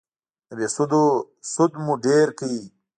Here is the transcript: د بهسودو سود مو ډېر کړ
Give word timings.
د 0.47 0.49
بهسودو 0.57 1.03
سود 1.51 1.71
مو 1.83 1.93
ډېر 2.05 2.27
کړ 2.37 2.51